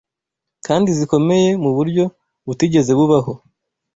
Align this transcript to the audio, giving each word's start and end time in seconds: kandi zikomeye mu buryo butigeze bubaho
kandi 0.65 0.89
zikomeye 0.97 1.49
mu 1.63 1.71
buryo 1.77 2.03
butigeze 2.47 2.91
bubaho 2.97 3.33